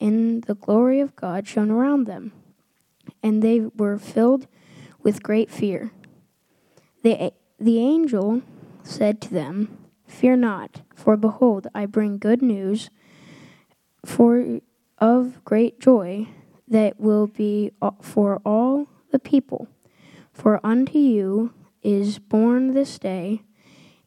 [0.00, 2.32] and the glory of God shone around them.
[3.22, 4.46] And they were filled
[5.02, 5.92] with great fear.
[7.02, 8.42] The, the angel
[8.82, 12.90] said to them, Fear not, for behold, I bring good news
[14.04, 14.60] for
[14.98, 16.28] of great joy
[16.68, 19.68] that will be for all the people.
[20.32, 23.42] For unto you is born this day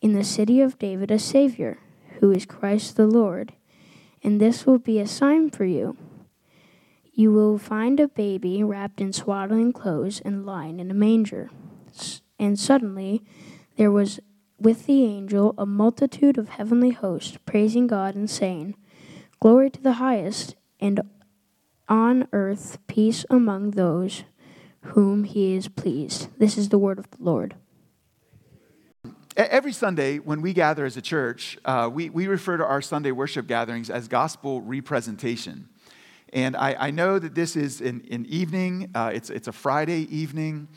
[0.00, 1.78] in the city of David a Savior,
[2.20, 3.52] who is Christ the Lord.
[4.22, 5.96] And this will be a sign for you.
[7.12, 11.50] You will find a baby wrapped in swaddling clothes and lying in a manger.
[12.38, 13.22] And suddenly
[13.76, 14.20] there was
[14.58, 18.74] with the angel a multitude of heavenly hosts praising God and saying,
[19.40, 21.00] Glory to the highest, and
[21.88, 24.24] on earth peace among those
[24.80, 26.28] whom he is pleased.
[26.38, 27.54] This is the word of the Lord.
[29.36, 33.10] Every Sunday, when we gather as a church, uh, we, we refer to our Sunday
[33.10, 35.68] worship gatherings as gospel representation.
[36.32, 40.08] And I, I know that this is an, an evening, uh, it's, it's a Friday
[40.14, 40.68] evening.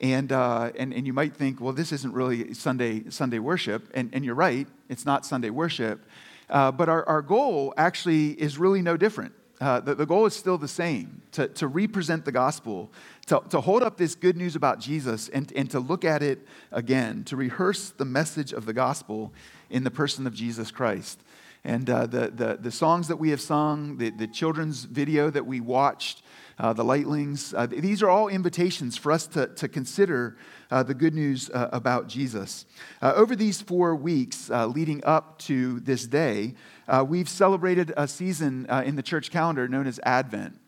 [0.00, 3.90] And, uh, and, and you might think, well, this isn't really Sunday, Sunday worship.
[3.92, 6.02] And, and you're right, it's not Sunday worship.
[6.48, 9.34] Uh, but our, our goal actually is really no different.
[9.58, 12.90] Uh, the, the, goal is still the same to, to represent the gospel,
[13.24, 16.46] to, to hold up this good news about Jesus and, and to look at it
[16.72, 19.32] again, to rehearse the message of the gospel
[19.70, 21.20] in the person of Jesus Christ.
[21.64, 25.46] And uh, the, the, the songs that we have sung, the, the children's video that
[25.46, 26.22] we watched,
[26.58, 30.36] uh, the lightlings, uh, these are all invitations for us to, to consider
[30.70, 32.66] uh, the good news uh, about Jesus.
[33.02, 36.54] Over these four weeks leading up to this day,
[36.88, 40.58] uh, we've celebrated a season uh, in the church calendar known as Advent.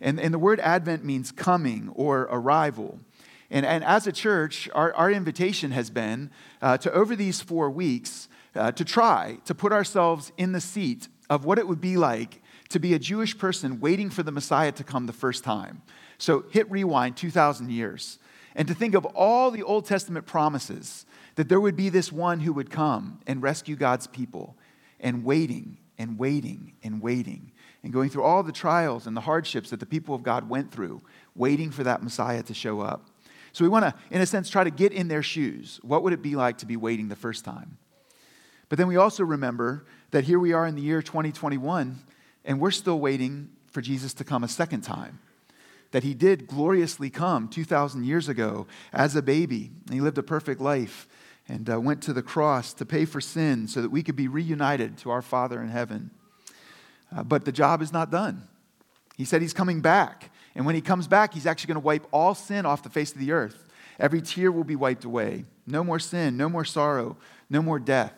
[0.00, 3.00] And, and the word Advent means coming or arrival.
[3.50, 6.30] And, and as a church, our, our invitation has been
[6.62, 11.08] uh, to, over these four weeks, uh, to try to put ourselves in the seat
[11.30, 14.72] of what it would be like to be a Jewish person waiting for the Messiah
[14.72, 15.82] to come the first time.
[16.18, 18.18] So hit rewind 2,000 years.
[18.54, 22.40] And to think of all the Old Testament promises that there would be this one
[22.40, 24.56] who would come and rescue God's people
[25.00, 29.70] and waiting and waiting and waiting and going through all the trials and the hardships
[29.70, 31.00] that the people of God went through,
[31.34, 33.06] waiting for that Messiah to show up.
[33.52, 35.80] So we want to, in a sense, try to get in their shoes.
[35.82, 37.78] What would it be like to be waiting the first time?
[38.68, 41.98] But then we also remember that here we are in the year 2021,
[42.44, 45.20] and we're still waiting for Jesus to come a second time.
[45.92, 50.22] That he did gloriously come 2,000 years ago as a baby, and he lived a
[50.22, 51.08] perfect life
[51.48, 54.28] and uh, went to the cross to pay for sin so that we could be
[54.28, 56.10] reunited to our Father in heaven.
[57.14, 58.46] Uh, but the job is not done.
[59.16, 60.30] He said he's coming back.
[60.54, 63.12] And when he comes back, he's actually going to wipe all sin off the face
[63.12, 63.64] of the earth.
[63.98, 65.44] Every tear will be wiped away.
[65.66, 67.16] No more sin, no more sorrow,
[67.50, 68.12] no more death.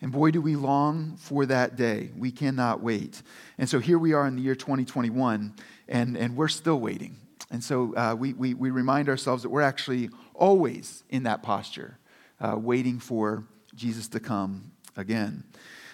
[0.00, 2.10] And boy, do we long for that day.
[2.16, 3.22] We cannot wait.
[3.58, 5.54] And so here we are in the year 2021,
[5.88, 7.16] and, and we're still waiting.
[7.50, 11.98] And so uh, we, we, we remind ourselves that we're actually always in that posture
[12.40, 15.44] uh, waiting for Jesus to come again.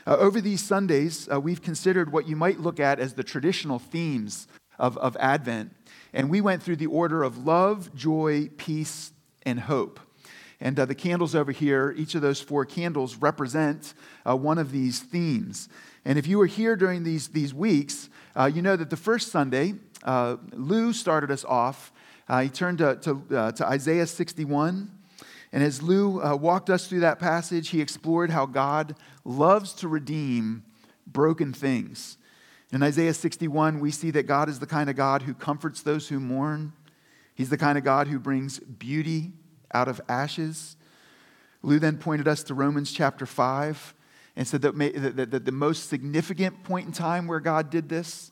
[0.07, 3.79] Uh, over these Sundays, uh, we've considered what you might look at as the traditional
[3.79, 4.49] themes
[4.79, 5.75] of, of Advent.
[6.13, 9.13] And we went through the order of love, joy, peace,
[9.45, 10.01] and hope.
[10.61, 13.95] And uh, the candles over here, each of those four candles represent
[14.29, 15.69] uh, one of these themes.
[16.05, 19.31] And if you were here during these, these weeks, uh, you know that the first
[19.31, 21.93] Sunday, uh, Lou started us off.
[22.41, 24.91] he turned to, to, to Isaiah 61.
[25.53, 28.95] And as Lou uh, walked us through that passage, he explored how God
[29.25, 30.65] loves to redeem
[31.07, 32.19] broken things.
[32.73, 36.09] In Isaiah 61, we see that God is the kind of God who comforts those
[36.09, 36.73] who mourn.
[37.35, 39.33] He's the kind of God who brings beauty
[39.75, 40.77] out of ashes.
[41.63, 43.95] Lou then pointed us to Romans chapter 5
[44.37, 44.79] and said that,
[45.17, 48.31] that, that the most significant point in time where God did this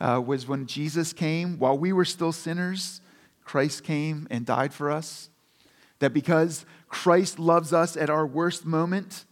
[0.00, 3.00] uh, was when Jesus came, while we were still sinners,
[3.44, 5.30] Christ came and died for us.
[5.98, 9.24] That because Christ loves us at our worst moment,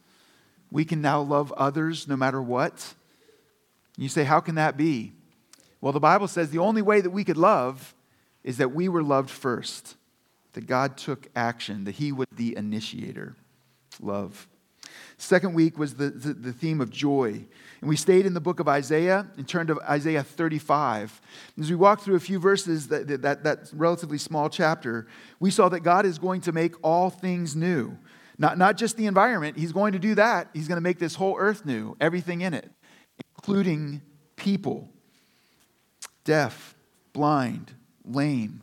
[0.71, 2.95] we can now love others no matter what.
[3.97, 5.13] You say, How can that be?
[5.81, 7.95] Well, the Bible says the only way that we could love
[8.43, 9.97] is that we were loved first,
[10.55, 13.37] that God took action, that He was the initiator.
[14.01, 14.49] Love.
[15.17, 17.45] Second week was the, the, the, theme of joy.
[17.81, 21.21] And we stayed in the book of Isaiah and turned to Isaiah 35.
[21.61, 25.07] As we walked through a few verses, that, that, that relatively small chapter,
[25.39, 27.97] we saw that God is going to make all things new.
[28.39, 30.49] Not, not just the environment, He's going to do that.
[30.53, 32.71] He's going to make this whole earth new, everything in it,
[33.37, 34.03] including
[34.37, 34.89] people
[36.25, 36.75] deaf,
[37.13, 37.73] blind,
[38.05, 38.63] lame,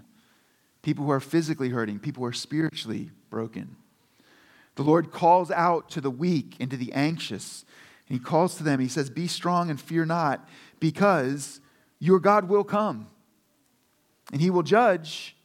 [0.81, 3.77] people who are physically hurting, people who are spiritually broken.
[4.75, 7.65] The Lord calls out to the weak and to the anxious.
[8.07, 10.47] And He calls to them, He says, Be strong and fear not,
[10.79, 11.59] because
[11.99, 13.07] your God will come.
[14.31, 15.35] And He will judge,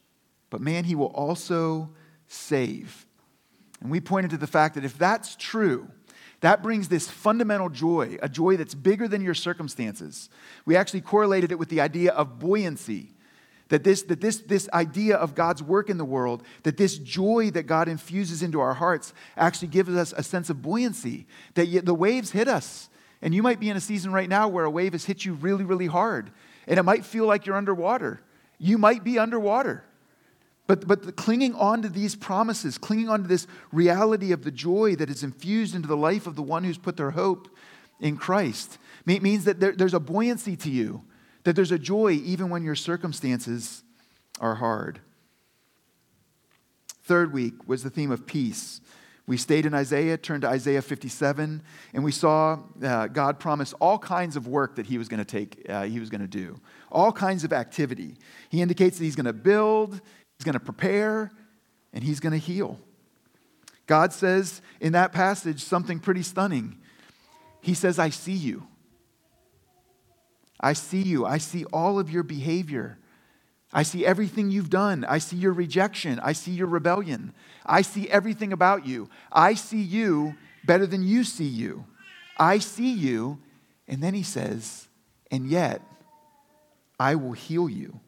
[0.49, 1.89] but man, He will also
[2.27, 3.05] save.
[3.81, 5.89] And we pointed to the fact that if that's true,
[6.41, 10.29] that brings this fundamental joy, a joy that's bigger than your circumstances.
[10.65, 13.13] We actually correlated it with the idea of buoyancy.
[13.69, 17.51] That this, that this, this idea of God's work in the world, that this joy
[17.51, 21.93] that God infuses into our hearts actually gives us a sense of buoyancy, that the
[21.93, 22.89] waves hit us.
[23.21, 25.33] And you might be in a season right now where a wave has hit you
[25.33, 26.31] really, really hard,
[26.67, 28.21] and it might feel like you're underwater.
[28.59, 29.83] You might be underwater.
[30.67, 34.95] But, but clinging on to these promises, clinging on to this reality of the joy
[34.97, 37.49] that is infused into the life of the one who's put their hope
[37.99, 41.03] in Christ, means that there, there's a buoyancy to you,
[41.47, 43.81] that there's a joy even when your circumstances
[44.41, 44.99] are hard.
[47.05, 48.81] Third week was the theme of peace.
[49.27, 51.61] We stayed in Isaiah, turned to Isaiah 57,
[51.93, 55.25] and we saw uh, God promise all kinds of work that He was going to
[55.25, 56.59] take, uh, He was going to do,
[56.91, 58.17] all kinds of activity.
[58.49, 59.93] He indicates that He's going to build,
[60.37, 61.31] He's going to prepare
[61.93, 62.77] and he's going to heal.
[63.85, 66.77] God says in that passage something pretty stunning.
[67.61, 68.67] He says, I see you.
[70.59, 71.25] I see you.
[71.25, 72.97] I see all of your behavior.
[73.73, 75.05] I see everything you've done.
[75.07, 76.19] I see your rejection.
[76.21, 77.33] I see your rebellion.
[77.65, 79.09] I see everything about you.
[79.31, 81.85] I see you better than you see you.
[82.37, 83.39] I see you.
[83.87, 84.87] And then he says,
[85.31, 85.81] and yet
[86.99, 87.99] I will heal you.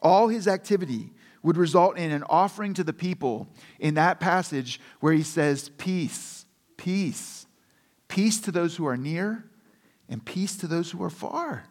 [0.00, 1.10] All his activity
[1.42, 3.48] would result in an offering to the people
[3.78, 6.46] in that passage where he says, Peace,
[6.76, 7.46] peace,
[8.08, 9.44] peace to those who are near
[10.12, 11.64] and peace to those who are far.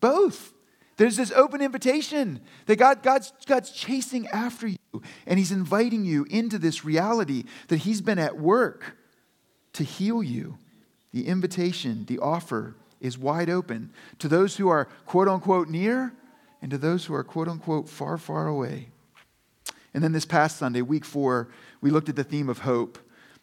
[0.00, 0.52] Both.
[0.96, 4.78] There's this open invitation that God, God's, God's chasing after you,
[5.26, 8.96] and He's inviting you into this reality that He's been at work
[9.72, 10.56] to heal you.
[11.12, 13.90] The invitation, the offer is wide open
[14.20, 16.12] to those who are quote unquote near
[16.62, 18.90] and to those who are quote unquote far, far away.
[19.92, 21.48] And then this past Sunday, week four,
[21.80, 22.98] we looked at the theme of hope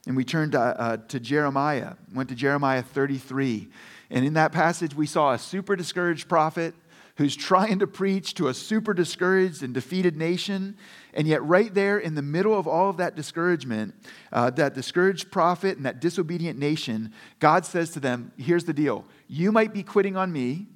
[0.07, 3.69] and we turned to, uh, to Jeremiah, went to Jeremiah 33.
[4.09, 6.73] And in that passage, we saw a super discouraged prophet
[7.17, 10.75] who's trying to preach to a super discouraged and defeated nation.
[11.13, 13.93] And yet, right there in the middle of all of that discouragement,
[14.31, 19.05] uh, that discouraged prophet and that disobedient nation, God says to them, Here's the deal.
[19.27, 20.67] You might be quitting on me,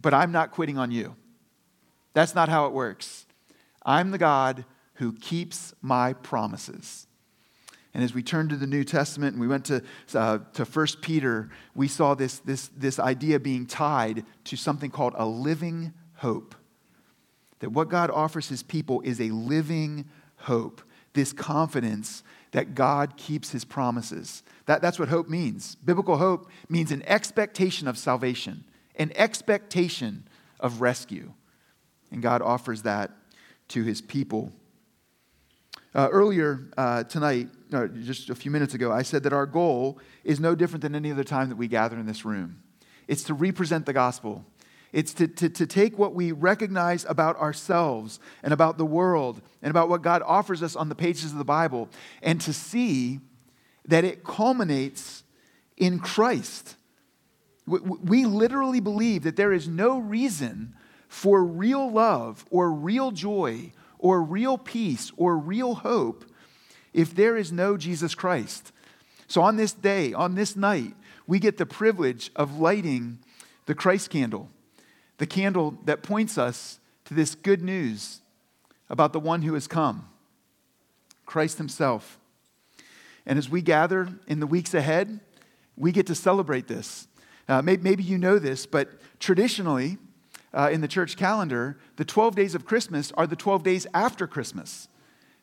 [0.00, 1.14] but I'm not quitting on you.
[2.14, 3.26] That's not how it works.
[3.84, 4.64] I'm the God
[4.94, 7.06] who keeps my promises.
[7.94, 9.82] And as we turned to the New Testament and we went to,
[10.14, 15.14] uh, to 1 Peter, we saw this, this, this idea being tied to something called
[15.16, 16.56] a living hope.
[17.60, 20.82] That what God offers his people is a living hope,
[21.12, 24.42] this confidence that God keeps his promises.
[24.66, 25.76] That, that's what hope means.
[25.76, 28.64] Biblical hope means an expectation of salvation,
[28.96, 30.26] an expectation
[30.58, 31.32] of rescue.
[32.10, 33.12] And God offers that
[33.68, 34.52] to his people.
[35.94, 39.98] Uh, earlier uh, tonight, or just a few minutes ago, I said that our goal
[40.22, 42.62] is no different than any other time that we gather in this room.
[43.08, 44.44] It's to represent the gospel.
[44.92, 49.70] It's to, to, to take what we recognize about ourselves and about the world and
[49.70, 51.88] about what God offers us on the pages of the Bible
[52.22, 53.20] and to see
[53.86, 55.24] that it culminates
[55.76, 56.76] in Christ.
[57.66, 60.74] We, we literally believe that there is no reason
[61.08, 66.24] for real love or real joy or real peace or real hope
[66.94, 68.72] if there is no Jesus Christ.
[69.26, 70.94] So, on this day, on this night,
[71.26, 73.18] we get the privilege of lighting
[73.66, 74.48] the Christ candle,
[75.18, 78.20] the candle that points us to this good news
[78.88, 80.08] about the one who has come,
[81.26, 82.18] Christ Himself.
[83.26, 85.20] And as we gather in the weeks ahead,
[85.76, 87.08] we get to celebrate this
[87.46, 88.88] Uh, maybe, maybe, you know this, but
[89.20, 89.98] traditionally
[90.54, 94.26] uh, in the church calendar, the 12 days of Christmas are the 12 days after
[94.26, 94.88] Christmas.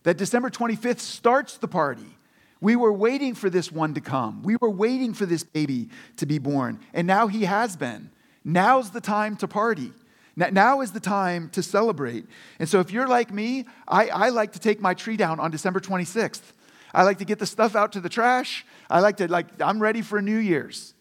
[0.04, 2.18] That December 25th starts the party.
[2.60, 4.44] We were waiting for this one to come.
[4.44, 6.80] We were waiting for this baby to be born.
[6.94, 8.12] And now he has been.
[8.44, 9.92] Now's the time to party.
[10.36, 12.26] Now is the time to celebrate.
[12.58, 15.52] And so, if you're like me, I, I, like to take my tree down on
[15.52, 16.42] December 26th.
[16.94, 18.66] I like to get the stuff out to the trash.
[18.90, 20.94] I like to, like, I'm ready for New Year's.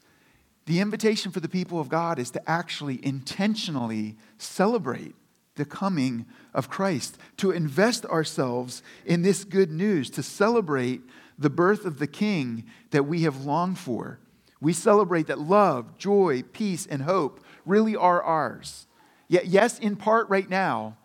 [0.67, 5.15] The invitation for the people of God is to actually intentionally celebrate
[5.57, 11.03] the coming of Christ, to invest ourselves in this good news, to celebrate
[11.39, 14.21] the birth of the King that we have longed for.
[14.61, 18.87] We celebrate that love, joy, peace, and hope really are ours.
[19.29, 20.99] Yet, yes, in part right now,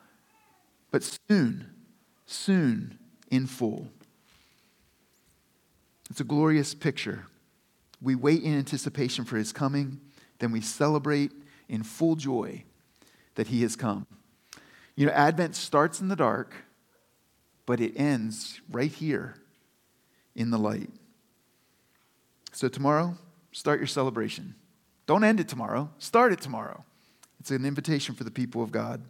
[0.91, 1.69] but soon,
[2.25, 2.97] soon
[3.29, 3.87] in full.
[6.09, 7.25] It's a glorious picture.
[8.01, 9.99] We wait in anticipation for his coming,
[10.39, 11.31] then we celebrate
[11.69, 12.63] in full joy
[13.35, 14.05] that he has come.
[14.95, 16.53] You know, Advent starts in the dark,
[17.65, 19.35] but it ends right here
[20.35, 20.89] in the light.
[22.51, 23.17] So, tomorrow,
[23.51, 24.55] start your celebration.
[25.07, 26.83] Don't end it tomorrow, start it tomorrow.
[27.39, 29.01] It's an invitation for the people of God.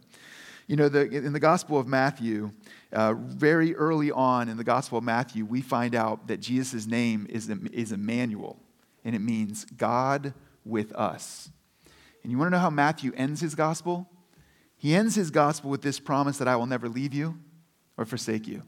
[0.66, 2.50] You know, the, in the Gospel of Matthew,
[2.92, 7.26] uh, very early on in the Gospel of Matthew, we find out that Jesus' name
[7.30, 8.58] is, is Emmanuel,
[9.04, 11.50] and it means God with us.
[12.22, 14.08] And you want to know how Matthew ends his Gospel?
[14.76, 17.38] He ends his Gospel with this promise that I will never leave you
[17.96, 18.62] or forsake you.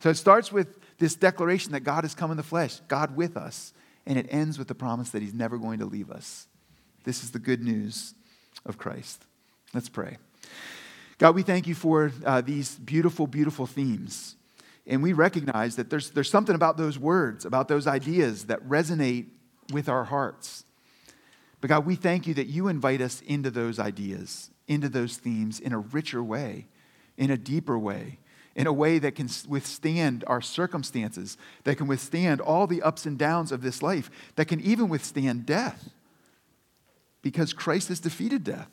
[0.00, 3.36] So it starts with this declaration that God has come in the flesh, God with
[3.36, 3.72] us,
[4.06, 6.46] and it ends with the promise that he's never going to leave us.
[7.04, 8.14] This is the good news
[8.66, 9.24] of Christ.
[9.74, 10.18] Let's pray.
[11.18, 14.36] God, we thank you for uh, these beautiful, beautiful themes.
[14.86, 19.26] And we recognize that there's, there's something about those words, about those ideas that resonate
[19.72, 20.64] with our hearts.
[21.60, 25.58] But God, we thank you that you invite us into those ideas, into those themes
[25.58, 26.66] in a richer way,
[27.16, 28.18] in a deeper way,
[28.54, 33.18] in a way that can withstand our circumstances, that can withstand all the ups and
[33.18, 35.90] downs of this life, that can even withstand death
[37.22, 38.70] because Christ has defeated death,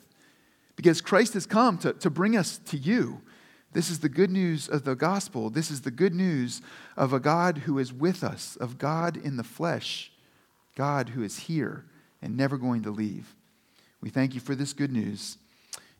[0.76, 3.20] because Christ has come to, to bring us to you.
[3.72, 5.50] This is the good news of the gospel.
[5.50, 6.62] This is the good news
[6.96, 10.10] of a God who is with us, of God in the flesh,
[10.74, 11.84] God who is here
[12.22, 13.34] and never going to leave.
[14.00, 15.36] We thank you for this good news.